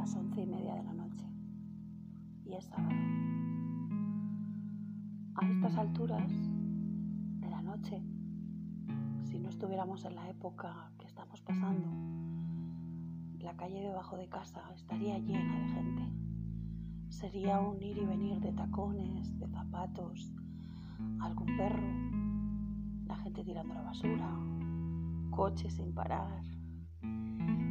[0.00, 1.26] las once y media de la noche
[2.46, 2.96] y es sábado.
[5.34, 6.32] A estas alturas
[7.40, 8.02] de la noche,
[9.24, 11.90] si no estuviéramos en la época que estamos pasando,
[13.40, 16.02] la calle debajo de casa estaría llena de gente.
[17.10, 20.32] Sería un ir y venir de tacones, de zapatos,
[21.20, 24.30] algún perro, la gente tirando la basura,
[25.28, 26.42] coches sin parar,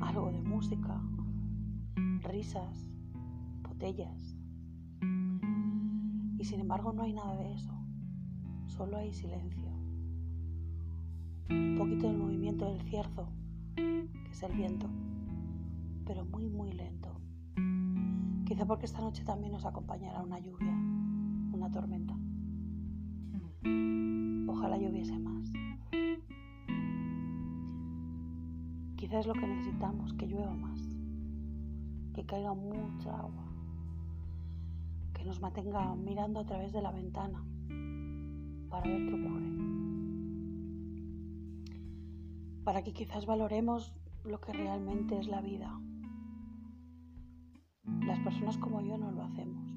[0.00, 1.00] algo de música,
[2.26, 2.88] risas,
[3.62, 4.36] botellas.
[6.38, 7.72] Y sin embargo no hay nada de eso,
[8.66, 9.70] solo hay silencio.
[11.48, 13.28] Un poquito del movimiento del cierzo,
[13.76, 14.88] que es el viento,
[16.04, 17.20] pero muy, muy lento.
[18.44, 20.74] Quizá porque esta noche también nos acompañará una lluvia,
[21.52, 22.16] una tormenta.
[24.48, 25.52] Ojalá lloviese más.
[28.96, 30.95] Quizá es lo que necesitamos, que llueva más,
[32.16, 33.44] que caiga mucha agua,
[35.12, 37.44] que nos mantenga mirando a través de la ventana
[38.70, 39.50] para ver qué ocurre.
[42.64, 43.92] Para que quizás valoremos
[44.24, 45.78] lo que realmente es la vida.
[48.06, 49.68] Las personas como yo no lo hacemos.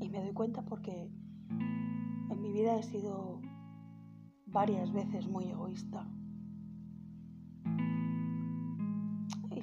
[0.00, 1.10] Y me doy cuenta porque
[2.28, 3.40] en mi vida he sido
[4.44, 6.06] varias veces muy egoísta.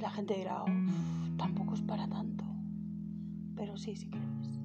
[0.10, 0.66] La gente dirá,
[1.38, 2.44] tampoco es para tanto.
[3.56, 4.60] Pero sí, sí que lo es.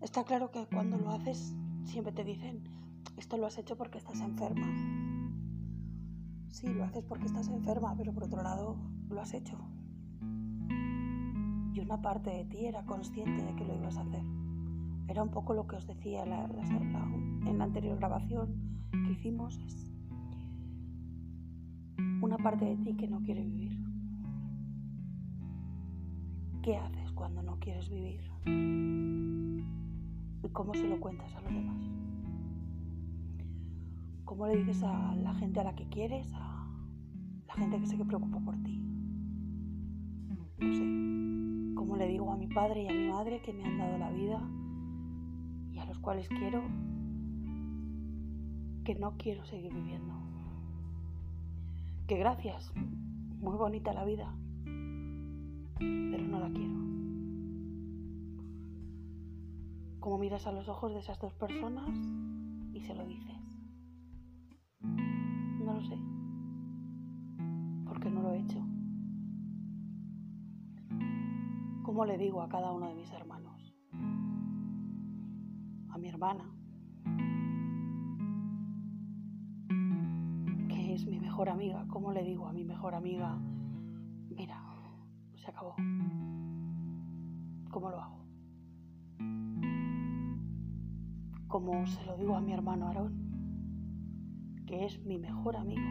[0.00, 2.62] Está claro que cuando lo haces siempre te dicen,
[3.16, 4.68] esto lo has hecho porque estás enferma.
[6.50, 8.76] Sí, lo haces porque estás enferma, pero por otro lado
[9.08, 9.58] lo has hecho.
[11.74, 14.22] Y una parte de ti era consciente de que lo ibas a hacer.
[15.08, 19.58] Era un poco lo que os decía en la anterior grabación que hicimos.
[19.58, 19.92] Es
[22.22, 23.85] una parte de ti que no quiere vivir.
[26.66, 28.20] ¿Qué haces cuando no quieres vivir?
[30.42, 31.80] ¿Y cómo se lo cuentas a los demás?
[34.24, 36.66] ¿Cómo le dices a la gente a la que quieres, a
[37.46, 38.80] la gente que sé que preocupa por ti?
[40.58, 41.76] No sé.
[41.76, 44.10] ¿Cómo le digo a mi padre y a mi madre que me han dado la
[44.10, 44.42] vida
[45.70, 46.64] y a los cuales quiero
[48.82, 50.14] que no quiero seguir viviendo?
[52.08, 52.72] Que gracias,
[53.38, 54.34] muy bonita la vida,
[55.78, 56.74] pero no la quiero.
[60.00, 61.90] Como miras a los ojos de esas dos personas
[62.72, 63.36] y se lo dices.
[64.80, 65.98] No lo sé,
[67.86, 68.64] porque no lo he hecho.
[71.82, 73.74] ¿Cómo le digo a cada uno de mis hermanos?
[75.90, 76.44] A mi hermana,
[80.68, 83.40] que es mi mejor amiga, ¿cómo le digo a mi mejor amiga,
[85.46, 85.76] se acabó?
[87.70, 88.18] ¿Cómo lo hago?
[91.46, 93.14] Como se lo digo a mi hermano Aarón,
[94.66, 95.86] que es mi mejor amigo.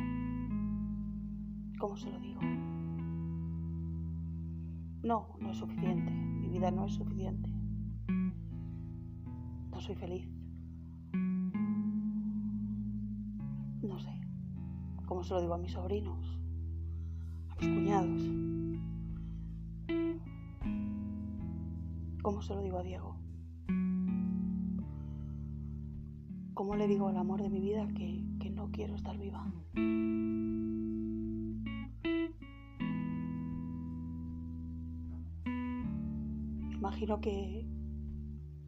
[1.80, 2.42] ¿Cómo se lo digo?
[5.04, 6.12] No, no es suficiente.
[6.12, 7.50] Mi vida no es suficiente.
[9.72, 10.28] No soy feliz.
[13.82, 14.20] No sé.
[15.06, 16.40] ¿Cómo se lo digo a mis sobrinos?
[17.52, 18.45] A mis cuñados.
[22.25, 23.16] ¿Cómo se lo digo a Diego?
[26.56, 29.46] ¿Cómo le digo al amor de mi vida que, que no quiero estar viva?
[36.74, 37.68] Imagino que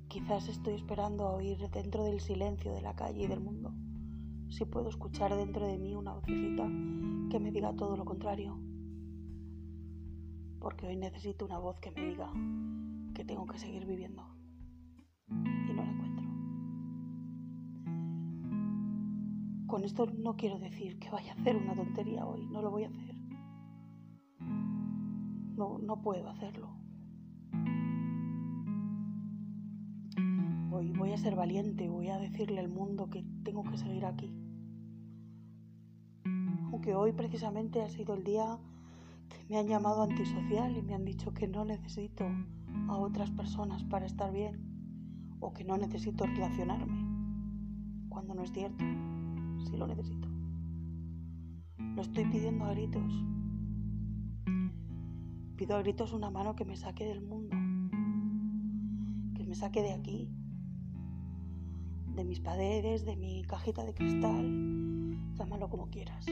[0.07, 3.73] quizás estoy esperando a oír dentro del silencio de la calle y del mundo
[4.49, 6.67] si puedo escuchar dentro de mí una vocecita
[7.31, 8.55] que me diga todo lo contrario.
[10.59, 12.31] Porque hoy necesito una voz que me diga
[13.17, 14.23] que tengo que seguir viviendo.
[15.27, 16.27] Y no la encuentro.
[19.65, 22.83] Con esto no quiero decir que vaya a hacer una tontería hoy, no lo voy
[22.83, 23.15] a hacer.
[25.57, 26.77] No, no puedo hacerlo.
[30.71, 34.31] Hoy voy a ser valiente, voy a decirle al mundo que tengo que seguir aquí.
[36.71, 38.59] Aunque hoy precisamente ha sido el día
[39.29, 42.27] que me han llamado antisocial y me han dicho que no necesito
[42.87, 47.05] a otras personas para estar bien o que no necesito relacionarme,
[48.09, 48.83] cuando no es cierto,
[49.65, 50.27] sí lo necesito.
[51.95, 53.23] Lo estoy pidiendo a gritos.
[55.55, 57.55] Pido a gritos una mano que me saque del mundo,
[59.35, 60.29] que me saque de aquí,
[62.15, 66.25] de mis paredes, de mi cajita de cristal, llámalo como quieras.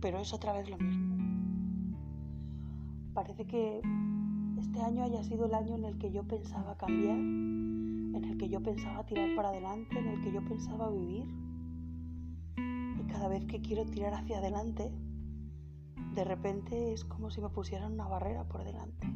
[0.00, 1.29] pero es otra vez lo mismo.
[3.14, 3.80] Parece que
[4.58, 8.48] este año haya sido el año en el que yo pensaba cambiar, en el que
[8.48, 11.26] yo pensaba tirar para adelante, en el que yo pensaba vivir.
[12.56, 14.92] Y cada vez que quiero tirar hacia adelante,
[16.14, 19.06] de repente es como si me pusieran una barrera por delante.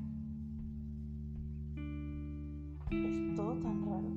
[2.91, 4.09] Es todo tan raro.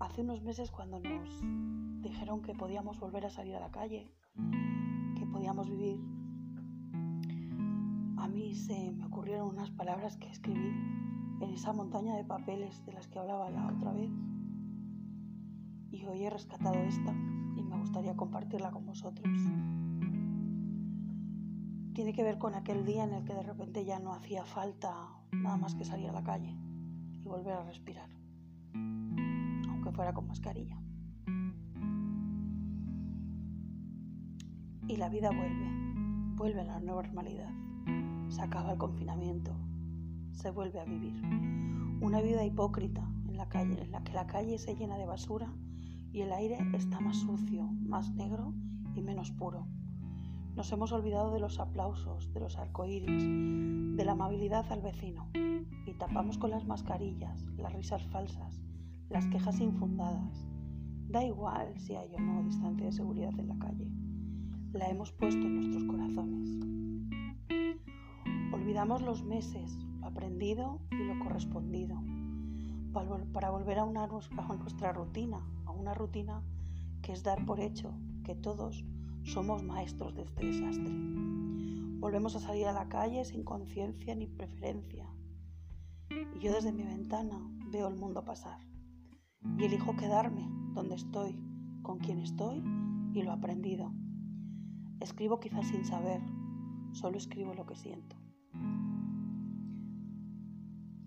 [0.00, 1.42] Hace unos meses cuando nos
[2.02, 4.12] dijeron que podíamos volver a salir a la calle,
[5.16, 6.17] que podíamos vivir,
[8.18, 10.72] a mí se me ocurrieron unas palabras que escribí
[11.40, 14.10] en esa montaña de papeles de las que hablaba la otra vez.
[15.90, 17.12] Y hoy he rescatado esta
[17.56, 19.28] y me gustaría compartirla con vosotros.
[21.94, 24.94] Tiene que ver con aquel día en el que de repente ya no hacía falta
[25.32, 26.56] nada más que salir a la calle
[27.12, 28.08] y volver a respirar,
[28.74, 30.80] aunque fuera con mascarilla.
[34.86, 37.67] Y la vida vuelve, vuelve a la normalidad.
[38.28, 39.52] Se acaba el confinamiento,
[40.32, 41.14] se vuelve a vivir.
[42.00, 45.52] Una vida hipócrita en la calle, en la que la calle se llena de basura
[46.12, 48.54] y el aire está más sucio, más negro
[48.94, 49.66] y menos puro.
[50.54, 55.28] Nos hemos olvidado de los aplausos, de los arcoíris, de la amabilidad al vecino
[55.86, 58.60] y tapamos con las mascarillas, las risas falsas,
[59.08, 60.46] las quejas infundadas.
[61.08, 63.88] Da igual si hay o no distancia de seguridad en la calle
[64.72, 66.58] la hemos puesto en nuestros corazones.
[68.68, 72.02] Olvidamos los meses, lo aprendido y lo correspondido,
[73.32, 76.42] para volver a, una, a nuestra rutina, a una rutina
[77.00, 77.94] que es dar por hecho
[78.24, 78.84] que todos
[79.22, 80.92] somos maestros de este desastre.
[81.98, 85.10] Volvemos a salir a la calle sin conciencia ni preferencia.
[86.10, 87.40] Y yo desde mi ventana
[87.72, 88.60] veo el mundo pasar.
[89.56, 91.40] Y elijo quedarme donde estoy,
[91.80, 92.62] con quien estoy
[93.14, 93.94] y lo aprendido.
[95.00, 96.20] Escribo quizás sin saber,
[96.92, 98.17] solo escribo lo que siento.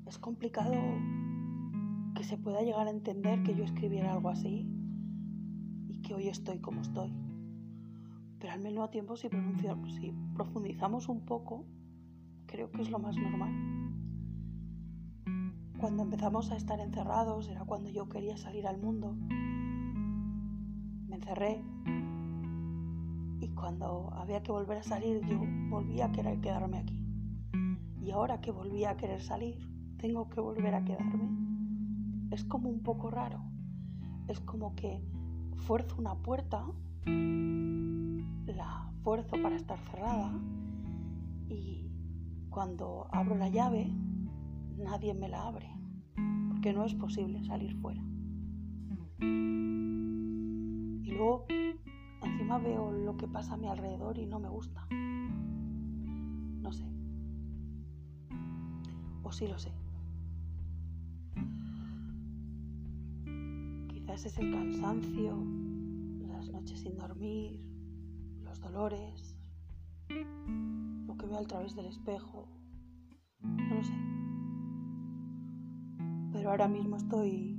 [0.05, 0.73] Es complicado
[2.15, 4.67] que se pueda llegar a entender que yo escribiera algo así
[5.87, 7.13] y que hoy estoy como estoy.
[8.39, 11.65] Pero al mismo tiempo, si, si profundizamos un poco,
[12.47, 13.53] creo que es lo más normal.
[15.79, 19.15] Cuando empezamos a estar encerrados era cuando yo quería salir al mundo.
[21.07, 21.63] Me encerré,
[23.41, 25.39] y cuando había que volver a salir, yo
[25.69, 27.00] volvía a querer quedarme aquí.
[28.01, 29.57] Y ahora que volví a querer salir,
[29.97, 31.29] tengo que volver a quedarme.
[32.31, 33.43] Es como un poco raro.
[34.27, 35.01] Es como que
[35.57, 36.65] fuerzo una puerta,
[37.05, 40.31] la fuerzo para estar cerrada
[41.47, 41.91] y
[42.49, 43.91] cuando abro la llave,
[44.77, 45.69] nadie me la abre,
[46.49, 48.03] porque no es posible salir fuera.
[51.03, 51.45] Y luego
[52.23, 54.87] Encima veo lo que pasa a mi alrededor y no me gusta.
[59.31, 59.71] O sí lo sé.
[63.87, 65.41] Quizás es el cansancio,
[66.27, 67.61] las noches sin dormir,
[68.43, 69.37] los dolores,
[70.09, 72.49] lo que veo a través del espejo.
[73.41, 73.93] No lo sé.
[76.33, 77.57] Pero ahora mismo estoy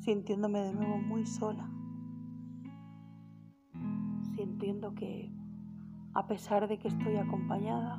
[0.00, 1.66] sintiéndome de nuevo muy sola
[4.42, 5.32] entiendo que
[6.14, 7.98] a pesar de que estoy acompañada,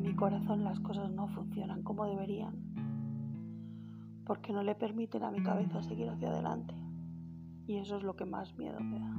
[0.00, 2.54] en mi corazón las cosas no funcionan como deberían,
[4.24, 6.74] porque no le permiten a mi cabeza seguir hacia adelante.
[7.66, 9.10] Y eso es lo que más miedo me da.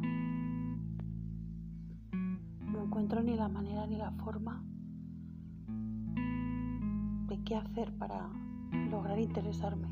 [2.66, 4.64] No encuentro ni la manera ni la forma
[7.28, 8.28] de qué hacer para
[8.90, 9.88] lograr interesarme.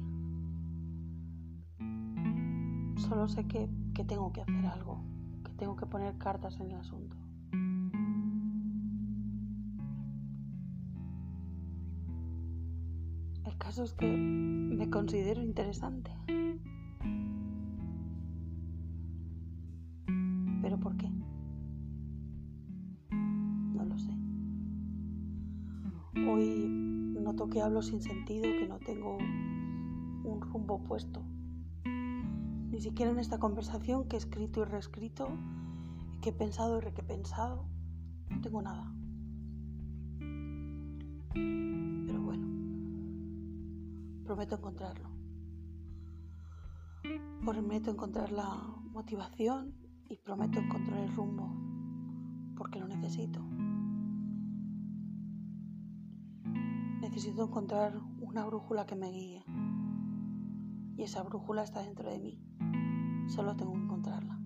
[2.97, 5.03] Solo sé que, que tengo que hacer algo
[5.59, 7.17] tengo que poner cartas en el asunto.
[13.69, 16.09] El caso es que me considero interesante.
[20.63, 21.07] ¿Pero por qué?
[23.11, 24.11] No lo sé.
[26.27, 26.67] Hoy
[27.21, 31.21] noto que hablo sin sentido, que no tengo un rumbo puesto
[32.71, 35.29] ni siquiera en esta conversación que he escrito y reescrito,
[36.23, 37.67] que he pensado y repensado,
[38.31, 38.95] no tengo nada
[44.29, 45.09] prometo encontrarlo.
[47.43, 48.45] Prometo encontrar la
[48.91, 49.73] motivación
[50.07, 51.51] y prometo encontrar el rumbo
[52.55, 53.43] porque lo necesito.
[57.01, 59.43] Necesito encontrar una brújula que me guíe
[60.95, 62.39] y esa brújula está dentro de mí.
[63.29, 64.39] Solo tengo que encontrarla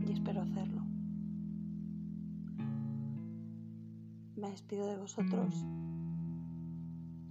[0.00, 0.86] y espero hacerlo.
[4.36, 5.66] Me despido de vosotros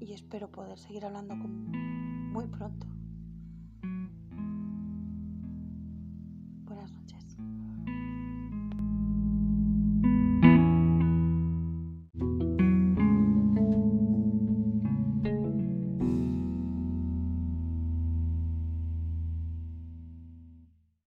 [0.05, 2.85] y espero poder seguir hablando con muy pronto.